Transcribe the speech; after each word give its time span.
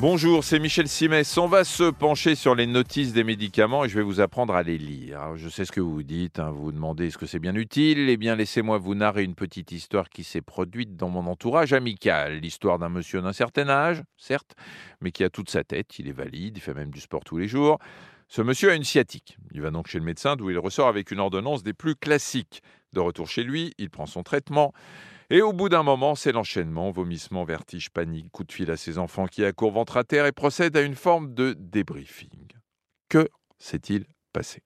Bonjour, 0.00 0.42
c'est 0.44 0.58
Michel 0.58 0.88
Simès. 0.88 1.36
On 1.36 1.46
va 1.46 1.62
se 1.62 1.90
pencher 1.90 2.34
sur 2.34 2.54
les 2.54 2.66
notices 2.66 3.12
des 3.12 3.22
médicaments 3.22 3.84
et 3.84 3.90
je 3.90 3.96
vais 3.96 4.02
vous 4.02 4.22
apprendre 4.22 4.54
à 4.54 4.62
les 4.62 4.78
lire. 4.78 5.36
je 5.36 5.50
sais 5.50 5.66
ce 5.66 5.72
que 5.72 5.80
vous 5.82 6.02
dites, 6.02 6.38
hein. 6.38 6.48
vous 6.48 6.62
vous 6.62 6.72
demandez 6.72 7.08
est-ce 7.08 7.18
que 7.18 7.26
c'est 7.26 7.38
bien 7.38 7.54
utile? 7.54 8.08
Eh 8.08 8.16
bien, 8.16 8.34
laissez-moi 8.34 8.78
vous 8.78 8.94
narrer 8.94 9.24
une 9.24 9.34
petite 9.34 9.72
histoire 9.72 10.08
qui 10.08 10.24
s'est 10.24 10.40
produite 10.40 10.96
dans 10.96 11.10
mon 11.10 11.26
entourage 11.26 11.74
amical. 11.74 12.38
L'histoire 12.38 12.78
d'un 12.78 12.88
monsieur 12.88 13.20
d'un 13.20 13.34
certain 13.34 13.68
âge, 13.68 14.02
certes, 14.16 14.54
mais 15.02 15.12
qui 15.12 15.22
a 15.22 15.28
toute 15.28 15.50
sa 15.50 15.64
tête, 15.64 15.98
il 15.98 16.08
est 16.08 16.12
valide, 16.12 16.56
il 16.56 16.60
fait 16.62 16.72
même 16.72 16.90
du 16.90 17.00
sport 17.00 17.22
tous 17.22 17.36
les 17.36 17.46
jours. 17.46 17.78
Ce 18.26 18.40
monsieur 18.40 18.70
a 18.70 18.76
une 18.76 18.84
sciatique. 18.84 19.36
Il 19.52 19.60
va 19.60 19.70
donc 19.70 19.86
chez 19.86 19.98
le 19.98 20.04
médecin 20.06 20.34
d'où 20.34 20.48
il 20.48 20.58
ressort 20.58 20.88
avec 20.88 21.10
une 21.10 21.20
ordonnance 21.20 21.62
des 21.62 21.74
plus 21.74 21.94
classiques. 21.94 22.62
De 22.94 23.00
retour 23.00 23.28
chez 23.28 23.42
lui, 23.42 23.74
il 23.76 23.90
prend 23.90 24.06
son 24.06 24.22
traitement. 24.22 24.72
Et 25.32 25.42
au 25.42 25.52
bout 25.52 25.68
d'un 25.68 25.84
moment, 25.84 26.16
c'est 26.16 26.32
l'enchaînement, 26.32 26.90
vomissement, 26.90 27.44
vertige, 27.44 27.90
panique, 27.90 28.32
coup 28.32 28.42
de 28.42 28.50
fil 28.50 28.68
à 28.68 28.76
ses 28.76 28.98
enfants 28.98 29.26
qui 29.26 29.44
accourent 29.44 29.70
ventre 29.70 29.96
à 29.96 30.02
terre 30.02 30.26
et 30.26 30.32
procède 30.32 30.76
à 30.76 30.82
une 30.82 30.96
forme 30.96 31.34
de 31.34 31.54
débriefing. 31.56 32.48
Que 33.08 33.28
s'est-il 33.56 34.06
passé? 34.32 34.62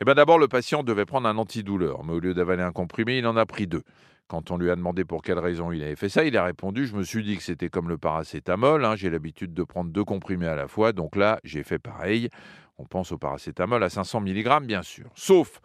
Eh 0.00 0.04
bien 0.04 0.14
d'abord, 0.14 0.38
le 0.38 0.46
patient 0.46 0.82
devait 0.82 1.06
prendre 1.06 1.26
un 1.26 1.38
antidouleur, 1.38 2.04
mais 2.04 2.12
au 2.12 2.20
lieu 2.20 2.34
d'avaler 2.34 2.62
un 2.62 2.70
comprimé, 2.70 3.16
il 3.16 3.26
en 3.26 3.36
a 3.38 3.46
pris 3.46 3.66
deux. 3.66 3.82
Quand 4.26 4.50
on 4.50 4.58
lui 4.58 4.70
a 4.70 4.76
demandé 4.76 5.06
pour 5.06 5.22
quelle 5.22 5.38
raison 5.38 5.72
il 5.72 5.82
avait 5.82 5.96
fait 5.96 6.10
ça, 6.10 6.22
il 6.22 6.36
a 6.36 6.44
répondu 6.44 6.86
Je 6.86 6.94
me 6.94 7.02
suis 7.02 7.24
dit 7.24 7.38
que 7.38 7.42
c'était 7.42 7.70
comme 7.70 7.88
le 7.88 7.96
paracétamol, 7.96 8.84
hein, 8.84 8.94
j'ai 8.94 9.08
l'habitude 9.08 9.54
de 9.54 9.62
prendre 9.62 9.90
deux 9.90 10.04
comprimés 10.04 10.48
à 10.48 10.54
la 10.54 10.68
fois, 10.68 10.92
donc 10.92 11.16
là, 11.16 11.40
j'ai 11.44 11.62
fait 11.62 11.78
pareil. 11.78 12.28
On 12.76 12.84
pense 12.84 13.10
au 13.10 13.16
paracétamol 13.16 13.82
à 13.82 13.88
500 13.88 14.20
mg, 14.20 14.66
bien 14.66 14.82
sûr. 14.82 15.06
Sauf 15.14 15.62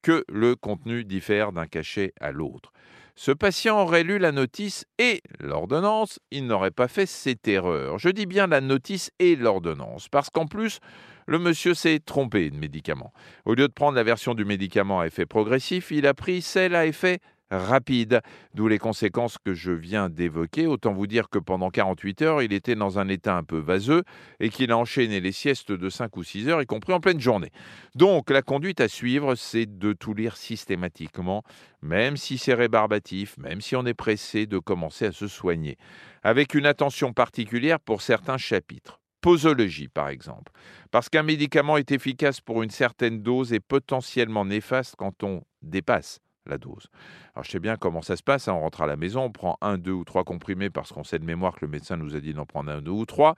que 0.00 0.24
le 0.28 0.56
contenu 0.56 1.04
diffère 1.04 1.52
d'un 1.52 1.66
cachet 1.66 2.14
à 2.20 2.32
l'autre. 2.32 2.72
Ce 3.18 3.32
patient 3.32 3.80
aurait 3.80 4.02
lu 4.02 4.18
la 4.18 4.30
notice 4.30 4.84
et 4.98 5.22
l'ordonnance, 5.40 6.20
il 6.30 6.46
n'aurait 6.46 6.70
pas 6.70 6.86
fait 6.86 7.06
cette 7.06 7.48
erreur. 7.48 7.98
Je 7.98 8.10
dis 8.10 8.26
bien 8.26 8.46
la 8.46 8.60
notice 8.60 9.10
et 9.18 9.36
l'ordonnance, 9.36 10.10
parce 10.10 10.28
qu'en 10.28 10.46
plus, 10.46 10.80
le 11.26 11.38
monsieur 11.38 11.72
s'est 11.72 11.98
trompé 11.98 12.50
de 12.50 12.58
médicament. 12.58 13.14
Au 13.46 13.54
lieu 13.54 13.68
de 13.68 13.72
prendre 13.72 13.96
la 13.96 14.02
version 14.02 14.34
du 14.34 14.44
médicament 14.44 15.00
à 15.00 15.06
effet 15.06 15.24
progressif, 15.24 15.90
il 15.90 16.06
a 16.06 16.12
pris 16.12 16.42
celle 16.42 16.74
à 16.74 16.84
effet 16.84 17.20
rapide, 17.50 18.20
d'où 18.54 18.68
les 18.68 18.78
conséquences 18.78 19.38
que 19.38 19.54
je 19.54 19.72
viens 19.72 20.08
d'évoquer. 20.08 20.66
Autant 20.66 20.92
vous 20.92 21.06
dire 21.06 21.28
que 21.28 21.38
pendant 21.38 21.70
48 21.70 22.22
heures, 22.22 22.42
il 22.42 22.52
était 22.52 22.74
dans 22.74 22.98
un 22.98 23.08
état 23.08 23.36
un 23.36 23.44
peu 23.44 23.58
vaseux 23.58 24.02
et 24.40 24.48
qu'il 24.48 24.72
a 24.72 24.78
enchaîné 24.78 25.20
les 25.20 25.32
siestes 25.32 25.72
de 25.72 25.88
5 25.88 26.16
ou 26.16 26.24
6 26.24 26.48
heures, 26.48 26.62
y 26.62 26.66
compris 26.66 26.92
en 26.92 27.00
pleine 27.00 27.20
journée. 27.20 27.52
Donc 27.94 28.30
la 28.30 28.42
conduite 28.42 28.80
à 28.80 28.88
suivre, 28.88 29.34
c'est 29.34 29.66
de 29.66 29.92
tout 29.92 30.14
lire 30.14 30.36
systématiquement, 30.36 31.42
même 31.82 32.16
si 32.16 32.38
c'est 32.38 32.54
rébarbatif, 32.54 33.36
même 33.38 33.60
si 33.60 33.76
on 33.76 33.86
est 33.86 33.94
pressé 33.94 34.46
de 34.46 34.58
commencer 34.58 35.06
à 35.06 35.12
se 35.12 35.28
soigner, 35.28 35.76
avec 36.22 36.54
une 36.54 36.66
attention 36.66 37.12
particulière 37.12 37.80
pour 37.80 38.02
certains 38.02 38.38
chapitres 38.38 39.00
posologie, 39.22 39.88
par 39.88 40.08
exemple. 40.08 40.52
Parce 40.92 41.08
qu'un 41.08 41.24
médicament 41.24 41.78
est 41.78 41.90
efficace 41.90 42.40
pour 42.40 42.62
une 42.62 42.70
certaine 42.70 43.22
dose 43.22 43.52
et 43.52 43.58
potentiellement 43.58 44.44
néfaste 44.44 44.94
quand 44.96 45.24
on 45.24 45.42
dépasse 45.62 46.20
la 46.48 46.58
dose. 46.58 46.88
Alors 47.34 47.44
je 47.44 47.50
sais 47.50 47.60
bien 47.60 47.76
comment 47.76 48.02
ça 48.02 48.16
se 48.16 48.22
passe, 48.22 48.48
hein. 48.48 48.54
on 48.54 48.60
rentre 48.60 48.82
à 48.82 48.86
la 48.86 48.96
maison, 48.96 49.22
on 49.22 49.30
prend 49.30 49.58
un, 49.60 49.78
deux 49.78 49.92
ou 49.92 50.04
trois 50.04 50.24
comprimés 50.24 50.70
parce 50.70 50.92
qu'on 50.92 51.04
sait 51.04 51.18
de 51.18 51.24
mémoire 51.24 51.54
que 51.54 51.64
le 51.64 51.70
médecin 51.70 51.96
nous 51.96 52.16
a 52.16 52.20
dit 52.20 52.34
d'en 52.34 52.46
prendre 52.46 52.70
un, 52.70 52.80
deux 52.80 52.92
ou 52.92 53.06
trois, 53.06 53.34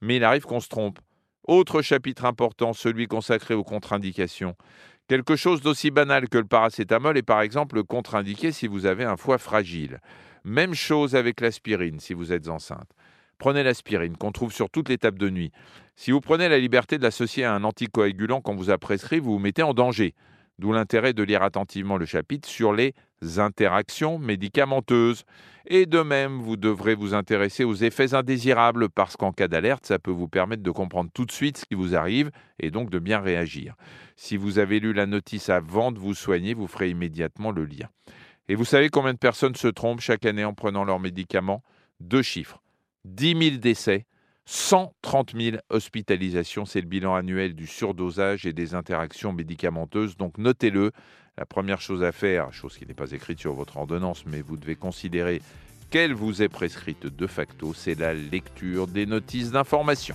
mais 0.00 0.16
il 0.16 0.24
arrive 0.24 0.44
qu'on 0.44 0.60
se 0.60 0.68
trompe. 0.68 0.98
Autre 1.48 1.82
chapitre 1.82 2.24
important, 2.24 2.72
celui 2.72 3.08
consacré 3.08 3.54
aux 3.54 3.64
contre-indications. 3.64 4.54
Quelque 5.08 5.34
chose 5.34 5.60
d'aussi 5.60 5.90
banal 5.90 6.28
que 6.28 6.38
le 6.38 6.44
paracétamol 6.44 7.18
est 7.18 7.22
par 7.22 7.40
exemple 7.40 7.82
contre-indiqué 7.82 8.52
si 8.52 8.68
vous 8.68 8.86
avez 8.86 9.04
un 9.04 9.16
foie 9.16 9.38
fragile. 9.38 10.00
Même 10.44 10.74
chose 10.74 11.16
avec 11.16 11.40
l'aspirine 11.40 12.00
si 12.00 12.14
vous 12.14 12.32
êtes 12.32 12.48
enceinte. 12.48 12.90
Prenez 13.38 13.64
l'aspirine 13.64 14.16
qu'on 14.16 14.30
trouve 14.30 14.52
sur 14.52 14.70
toutes 14.70 14.88
les 14.88 14.98
tables 14.98 15.18
de 15.18 15.28
nuit. 15.28 15.50
Si 15.96 16.12
vous 16.12 16.20
prenez 16.20 16.48
la 16.48 16.58
liberté 16.58 16.96
de 16.96 17.02
l'associer 17.02 17.44
à 17.44 17.52
un 17.52 17.64
anticoagulant 17.64 18.40
qu'on 18.40 18.54
vous 18.54 18.70
a 18.70 18.78
prescrit, 18.78 19.18
vous 19.18 19.32
vous 19.32 19.38
mettez 19.40 19.64
en 19.64 19.74
danger. 19.74 20.14
D'où 20.58 20.72
l'intérêt 20.72 21.12
de 21.12 21.22
lire 21.22 21.42
attentivement 21.42 21.96
le 21.96 22.06
chapitre 22.06 22.48
sur 22.48 22.72
les 22.72 22.94
interactions 23.36 24.18
médicamenteuses. 24.18 25.24
Et 25.66 25.86
de 25.86 26.00
même, 26.00 26.40
vous 26.40 26.56
devrez 26.56 26.94
vous 26.94 27.14
intéresser 27.14 27.64
aux 27.64 27.74
effets 27.74 28.14
indésirables 28.14 28.88
parce 28.88 29.16
qu'en 29.16 29.32
cas 29.32 29.48
d'alerte, 29.48 29.86
ça 29.86 29.98
peut 29.98 30.10
vous 30.10 30.28
permettre 30.28 30.62
de 30.62 30.70
comprendre 30.70 31.10
tout 31.14 31.24
de 31.24 31.32
suite 31.32 31.58
ce 31.58 31.64
qui 31.64 31.74
vous 31.74 31.94
arrive 31.94 32.30
et 32.58 32.70
donc 32.70 32.90
de 32.90 32.98
bien 32.98 33.20
réagir. 33.20 33.74
Si 34.16 34.36
vous 34.36 34.58
avez 34.58 34.80
lu 34.80 34.92
la 34.92 35.06
notice 35.06 35.48
avant 35.48 35.92
de 35.92 35.98
vous 35.98 36.14
soigner, 36.14 36.54
vous 36.54 36.66
ferez 36.66 36.90
immédiatement 36.90 37.52
le 37.52 37.64
lien. 37.64 37.88
Et 38.48 38.54
vous 38.54 38.64
savez 38.64 38.88
combien 38.88 39.14
de 39.14 39.18
personnes 39.18 39.54
se 39.54 39.68
trompent 39.68 40.00
chaque 40.00 40.26
année 40.26 40.44
en 40.44 40.52
prenant 40.52 40.84
leurs 40.84 41.00
médicaments? 41.00 41.62
Deux 42.00 42.22
chiffres. 42.22 42.60
10 43.04 43.50
000 43.50 43.56
décès 43.56 44.06
130 44.44 45.34
000 45.38 45.56
hospitalisations, 45.70 46.64
c'est 46.64 46.80
le 46.80 46.86
bilan 46.86 47.14
annuel 47.14 47.54
du 47.54 47.66
surdosage 47.66 48.46
et 48.46 48.52
des 48.52 48.74
interactions 48.74 49.32
médicamenteuses. 49.32 50.16
Donc 50.16 50.38
notez-le. 50.38 50.92
La 51.38 51.46
première 51.46 51.80
chose 51.80 52.02
à 52.02 52.12
faire, 52.12 52.52
chose 52.52 52.76
qui 52.76 52.86
n'est 52.86 52.92
pas 52.92 53.12
écrite 53.12 53.38
sur 53.38 53.54
votre 53.54 53.78
ordonnance, 53.78 54.24
mais 54.26 54.42
vous 54.42 54.58
devez 54.58 54.76
considérer 54.76 55.40
qu'elle 55.90 56.12
vous 56.12 56.42
est 56.42 56.48
prescrite 56.48 57.06
de 57.06 57.26
facto, 57.26 57.72
c'est 57.74 57.98
la 57.98 58.12
lecture 58.12 58.86
des 58.86 59.06
notices 59.06 59.50
d'information. 59.50 60.14